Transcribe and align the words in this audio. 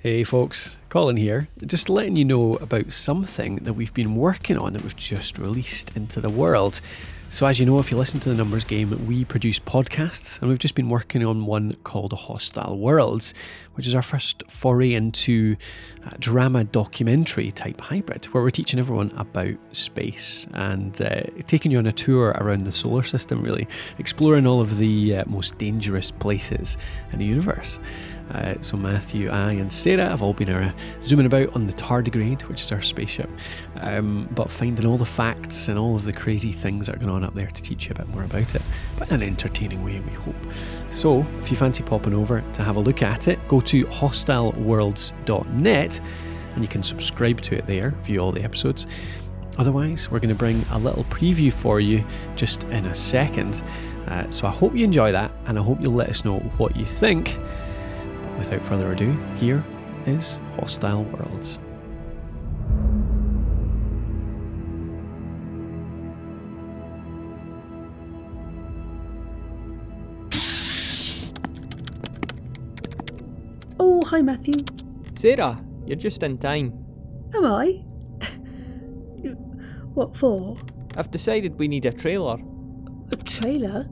Hey 0.00 0.22
folks, 0.22 0.76
Colin 0.90 1.16
here. 1.16 1.48
Just 1.66 1.88
letting 1.88 2.14
you 2.14 2.24
know 2.24 2.54
about 2.58 2.92
something 2.92 3.56
that 3.56 3.72
we've 3.72 3.92
been 3.92 4.14
working 4.14 4.56
on 4.56 4.74
that 4.74 4.84
we've 4.84 4.94
just 4.94 5.40
released 5.40 5.90
into 5.96 6.20
the 6.20 6.30
world. 6.30 6.80
So, 7.30 7.46
as 7.46 7.60
you 7.60 7.66
know, 7.66 7.78
if 7.78 7.90
you 7.90 7.98
listen 7.98 8.20
to 8.20 8.30
the 8.30 8.34
Numbers 8.34 8.64
Game, 8.64 9.06
we 9.06 9.22
produce 9.22 9.58
podcasts, 9.58 10.40
and 10.40 10.48
we've 10.48 10.58
just 10.58 10.74
been 10.74 10.88
working 10.88 11.22
on 11.22 11.44
one 11.44 11.74
called 11.84 12.14
Hostile 12.14 12.78
Worlds, 12.78 13.34
which 13.74 13.86
is 13.86 13.94
our 13.94 14.00
first 14.00 14.42
foray 14.48 14.94
into 14.94 15.56
drama 16.18 16.64
documentary 16.64 17.50
type 17.50 17.80
hybrid, 17.80 18.24
where 18.26 18.42
we're 18.42 18.50
teaching 18.50 18.78
everyone 18.78 19.12
about 19.16 19.54
space 19.72 20.46
and 20.54 21.00
uh, 21.02 21.20
taking 21.46 21.70
you 21.70 21.78
on 21.78 21.86
a 21.86 21.92
tour 21.92 22.30
around 22.38 22.64
the 22.64 22.72
solar 22.72 23.02
system, 23.02 23.42
really, 23.42 23.68
exploring 23.98 24.46
all 24.46 24.60
of 24.60 24.78
the 24.78 25.16
uh, 25.16 25.24
most 25.26 25.58
dangerous 25.58 26.10
places 26.10 26.76
in 27.12 27.18
the 27.18 27.26
universe. 27.26 27.78
Uh, 28.30 28.54
so 28.60 28.76
Matthew, 28.76 29.30
I, 29.30 29.52
and 29.52 29.72
Sarah 29.72 30.08
have 30.08 30.22
all 30.22 30.34
been 30.34 30.50
uh, 30.50 30.72
zooming 31.06 31.26
about 31.26 31.54
on 31.54 31.66
the 31.66 31.72
tardigrade, 31.72 32.42
which 32.42 32.62
is 32.62 32.72
our 32.72 32.82
spaceship, 32.82 33.30
um, 33.76 34.28
but 34.32 34.50
finding 34.50 34.84
all 34.84 34.98
the 34.98 35.06
facts 35.06 35.68
and 35.68 35.78
all 35.78 35.96
of 35.96 36.04
the 36.04 36.12
crazy 36.12 36.52
things 36.52 36.86
that 36.86 36.96
are 36.96 36.98
going 36.98 37.10
on 37.10 37.17
up 37.24 37.34
there 37.34 37.46
to 37.46 37.62
teach 37.62 37.86
you 37.86 37.92
a 37.92 37.94
bit 37.94 38.08
more 38.08 38.24
about 38.24 38.54
it, 38.54 38.60
but 38.96 39.08
in 39.08 39.14
an 39.16 39.22
entertaining 39.22 39.84
way, 39.84 40.00
we 40.00 40.12
hope. 40.12 40.36
So, 40.90 41.26
if 41.40 41.50
you 41.50 41.56
fancy 41.56 41.82
popping 41.82 42.14
over 42.14 42.44
to 42.52 42.62
have 42.62 42.76
a 42.76 42.80
look 42.80 43.02
at 43.02 43.26
it, 43.28 43.38
go 43.48 43.60
to 43.62 43.86
hostileworlds.net 43.86 46.00
and 46.54 46.64
you 46.64 46.68
can 46.68 46.82
subscribe 46.82 47.40
to 47.42 47.56
it 47.56 47.66
there, 47.66 47.90
view 48.02 48.20
all 48.20 48.32
the 48.32 48.42
episodes. 48.42 48.86
Otherwise, 49.58 50.10
we're 50.10 50.20
going 50.20 50.28
to 50.28 50.34
bring 50.34 50.64
a 50.70 50.78
little 50.78 51.04
preview 51.04 51.52
for 51.52 51.80
you 51.80 52.04
just 52.36 52.64
in 52.64 52.86
a 52.86 52.94
second. 52.94 53.62
Uh, 54.06 54.30
so 54.30 54.46
I 54.46 54.50
hope 54.50 54.74
you 54.74 54.84
enjoy 54.84 55.12
that, 55.12 55.32
and 55.46 55.58
I 55.58 55.62
hope 55.62 55.80
you'll 55.80 55.94
let 55.94 56.08
us 56.08 56.24
know 56.24 56.38
what 56.56 56.76
you 56.76 56.86
think 56.86 57.36
But 58.22 58.38
without 58.38 58.64
further 58.64 58.92
ado, 58.92 59.12
here 59.36 59.64
is 60.06 60.38
Hostile 60.56 61.04
Worlds. 61.04 61.58
Hi, 74.08 74.22
Matthew. 74.22 74.54
Sarah, 75.16 75.62
you're 75.84 75.96
just 75.96 76.22
in 76.22 76.38
time. 76.38 76.72
Am 77.34 77.44
I? 77.44 77.84
what 79.92 80.16
for? 80.16 80.56
I've 80.96 81.10
decided 81.10 81.58
we 81.58 81.68
need 81.68 81.84
a 81.84 81.92
trailer. 81.92 82.38
A 83.12 83.16
trailer? 83.16 83.86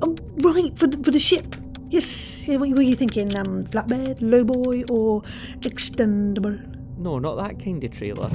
Oh, 0.00 0.16
right, 0.42 0.76
for 0.78 0.86
the, 0.86 0.96
for 1.04 1.10
the 1.10 1.18
ship. 1.18 1.54
Yes, 1.90 2.48
yeah, 2.48 2.56
what 2.56 2.70
were 2.70 2.80
you 2.80 2.96
thinking? 2.96 3.36
Um, 3.36 3.64
flatbed, 3.64 4.20
lowboy, 4.20 4.90
or 4.90 5.20
extendable? 5.60 6.56
No, 6.96 7.18
not 7.18 7.34
that 7.36 7.62
kind 7.62 7.84
of 7.84 7.90
trailer. 7.90 8.30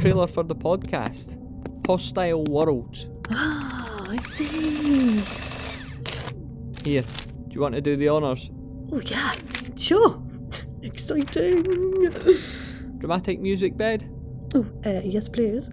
Trailer 0.00 0.26
for 0.26 0.42
the 0.42 0.56
podcast. 0.56 1.38
Hostile 1.86 2.42
Worlds. 2.44 3.10
Ah, 3.30 4.06
I 4.08 4.16
see. 4.16 5.22
Here, 6.84 7.02
do 7.02 7.54
you 7.54 7.60
want 7.60 7.76
to 7.76 7.80
do 7.80 7.94
the 7.96 8.08
honours? 8.08 8.50
Oh, 8.92 9.00
yeah, 9.00 9.32
sure. 9.76 10.22
Exciting. 10.82 11.62
Dramatic 12.98 13.40
music 13.40 13.76
bed? 13.76 14.08
Oh, 14.54 14.66
uh, 14.84 15.00
yes, 15.04 15.28
please. 15.28 15.68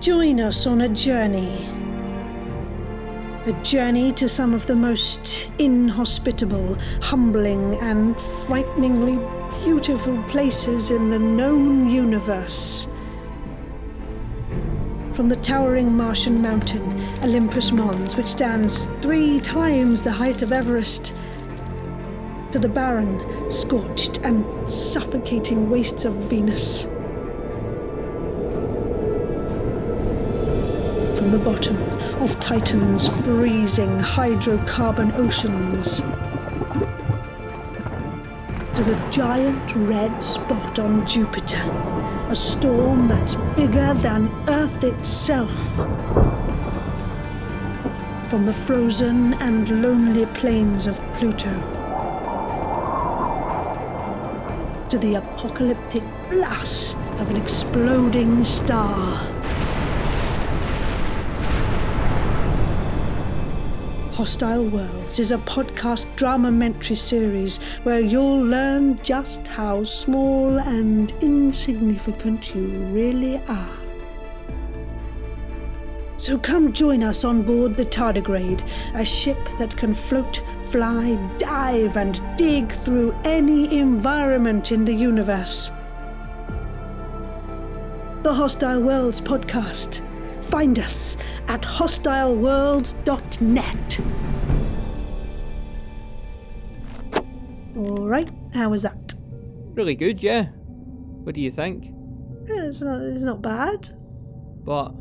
Join 0.00 0.40
us 0.40 0.66
on 0.66 0.80
a 0.80 0.88
journey. 0.88 1.87
A 3.48 3.52
journey 3.62 4.12
to 4.12 4.28
some 4.28 4.52
of 4.52 4.66
the 4.66 4.76
most 4.76 5.50
inhospitable, 5.58 6.76
humbling, 7.00 7.76
and 7.76 8.14
frighteningly 8.46 9.18
beautiful 9.64 10.22
places 10.24 10.90
in 10.90 11.08
the 11.08 11.18
known 11.18 11.88
universe. 11.88 12.86
From 15.14 15.30
the 15.30 15.36
towering 15.36 15.96
Martian 15.96 16.42
mountain, 16.42 16.82
Olympus 17.22 17.72
Mons, 17.72 18.16
which 18.16 18.26
stands 18.26 18.84
three 19.00 19.40
times 19.40 20.02
the 20.02 20.12
height 20.12 20.42
of 20.42 20.52
Everest, 20.52 21.16
to 22.52 22.58
the 22.58 22.68
barren, 22.68 23.50
scorched, 23.50 24.18
and 24.18 24.44
suffocating 24.70 25.70
wastes 25.70 26.04
of 26.04 26.12
Venus. 26.16 26.82
From 31.16 31.30
the 31.30 31.40
bottom 31.42 31.97
of 32.20 32.38
Titan's 32.40 33.08
freezing 33.08 33.98
hydrocarbon 33.98 35.14
oceans 35.14 36.00
to 38.74 38.82
the 38.82 39.10
giant 39.10 39.74
red 39.74 40.20
spot 40.20 40.78
on 40.80 41.06
Jupiter, 41.06 41.62
a 42.28 42.34
storm 42.34 43.06
that's 43.06 43.36
bigger 43.54 43.94
than 43.94 44.28
Earth 44.48 44.82
itself. 44.82 45.76
From 48.28 48.46
the 48.46 48.52
frozen 48.52 49.34
and 49.34 49.82
lonely 49.82 50.26
plains 50.26 50.86
of 50.86 51.00
Pluto 51.14 51.50
to 54.90 54.98
the 54.98 55.14
apocalyptic 55.16 56.02
blast 56.30 56.96
of 57.20 57.30
an 57.30 57.36
exploding 57.36 58.42
star. 58.42 59.37
Hostile 64.18 64.64
Worlds 64.64 65.20
is 65.20 65.30
a 65.30 65.38
podcast 65.38 66.04
dramamentary 66.16 66.96
series 66.96 67.58
where 67.84 68.00
you'll 68.00 68.42
learn 68.42 69.00
just 69.04 69.46
how 69.46 69.84
small 69.84 70.58
and 70.58 71.12
insignificant 71.20 72.52
you 72.52 72.66
really 72.90 73.40
are. 73.46 73.78
So 76.16 76.36
come 76.36 76.72
join 76.72 77.04
us 77.04 77.22
on 77.22 77.42
board 77.42 77.76
the 77.76 77.84
Tardigrade, 77.84 78.68
a 78.96 79.04
ship 79.04 79.38
that 79.60 79.76
can 79.76 79.94
float, 79.94 80.42
fly, 80.72 81.14
dive, 81.38 81.96
and 81.96 82.20
dig 82.36 82.72
through 82.72 83.14
any 83.22 83.78
environment 83.78 84.72
in 84.72 84.84
the 84.84 84.94
universe. 84.94 85.70
The 88.24 88.34
Hostile 88.34 88.80
Worlds 88.80 89.20
podcast. 89.20 90.07
Find 90.48 90.78
us 90.78 91.16
at 91.46 91.62
hostileworlds.net. 91.62 94.00
Alright, 97.76 98.30
how 98.54 98.70
was 98.70 98.82
that? 98.82 99.14
Really 99.74 99.94
good, 99.94 100.22
yeah. 100.22 100.46
What 101.22 101.34
do 101.34 101.40
you 101.40 101.50
think? 101.50 101.92
Yeah, 102.46 102.64
It's 102.64 102.80
not, 102.80 103.00
it's 103.02 103.20
not 103.20 103.42
bad. 103.42 103.90
But 104.64 104.92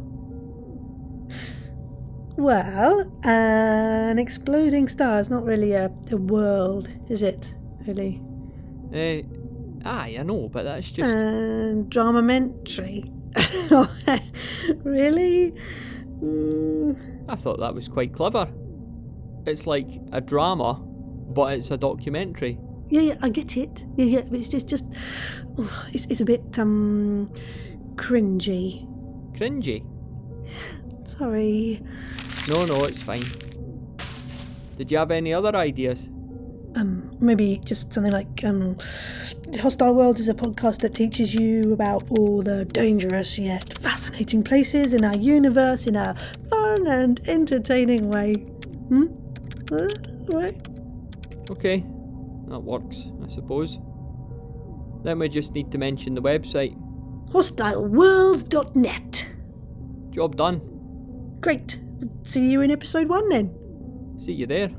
Well, 2.38 3.09
an 3.24 4.19
exploding 4.19 4.88
star 4.90 5.19
is 5.19 5.29
not 5.29 5.44
really 5.46 5.72
a, 5.74 5.90
a 6.12 6.18
world, 6.18 6.90
is 7.09 7.24
it? 7.24 7.53
Really? 7.88 8.22
uh, 8.94 9.22
aye, 9.88 10.18
I 10.19 10.24
know, 10.24 10.50
but 10.50 10.64
that's 10.64 10.91
just 10.91 11.16
And 11.16 11.90
dramamentary. 11.90 13.09
really? 14.84 15.53
Mm, 16.22 17.25
I 17.30 17.36
thought 17.36 17.59
that 17.59 17.74
was 17.74 17.88
quite 17.88 18.14
clever. 18.14 18.48
It's 19.46 19.68
like 19.68 19.88
a 20.12 20.22
drama, 20.22 20.75
but 20.75 21.53
it's 21.53 21.72
a 21.72 21.78
documentary. 21.78 22.59
yeah, 22.90 23.02
yeah, 23.02 23.16
I 23.22 23.30
get 23.30 23.56
it. 23.58 23.86
Yeah, 23.96 24.06
yeah, 24.06 24.22
but 24.22 24.40
it's 24.40 24.47
just, 24.50 24.67
just 24.67 24.85
oh, 25.58 25.85
it's, 25.94 26.06
it's 26.06 26.22
a 26.22 26.26
bit 26.26 26.58
um 26.59 27.28
cringy. 27.96 28.88
Cringy. 29.38 29.85
Sorry. 31.08 31.82
No, 32.47 32.66
no, 32.66 32.84
it's 32.85 33.02
fine. 33.02 33.26
Did 34.76 34.91
you 34.91 34.97
have 34.97 35.11
any 35.11 35.34
other 35.34 35.56
ideas? 35.56 36.09
Maybe 37.19 37.59
just 37.66 37.91
something 37.93 38.11
like 38.11 38.43
um, 38.43 38.75
Hostile 39.59 39.93
Worlds 39.93 40.19
is 40.19 40.29
a 40.29 40.34
podcast 40.34 40.81
that 40.81 40.93
teaches 40.93 41.34
you 41.34 41.73
about 41.73 42.03
all 42.17 42.43
the 42.43 42.66
dangerous 42.66 43.40
yet 43.40 43.73
fascinating 43.79 44.43
places 44.43 44.93
in 44.93 45.03
our 45.03 45.17
universe 45.17 45.87
in 45.87 45.96
a 45.96 46.16
fun 46.49 46.85
and 46.85 47.19
entertaining 47.28 48.09
way. 48.09 48.35
Hmm? 48.90 49.05
Uh, 49.72 49.87
right? 50.28 50.55
Okay, 51.49 51.84
that 52.47 52.59
works, 52.59 53.09
I 53.23 53.28
suppose. 53.28 53.79
Then 55.03 55.20
we 55.20 55.29
just 55.29 55.53
need 55.53 55.72
to 55.72 55.78
mention 55.78 56.13
the 56.13 56.22
website. 56.22 56.75
HostileWorlds.net. 57.31 59.28
Job 60.11 60.35
done. 60.35 60.61
Great. 61.41 61.79
See 62.23 62.49
you 62.49 62.61
in 62.61 62.72
episode 62.72 63.08
one 63.08 63.29
then. 63.29 63.55
See 64.17 64.34
you 64.34 64.46
there. 64.46 64.70